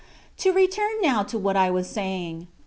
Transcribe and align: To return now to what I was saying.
To 0.37 0.49
return 0.51 0.93
now 1.03 1.21
to 1.25 1.37
what 1.37 1.55
I 1.55 1.69
was 1.69 1.87
saying. 1.87 2.47